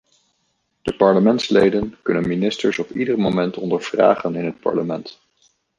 [0.81, 5.19] De parlementsleden kunnen ministers op ieder moment ondervragen in het parlement.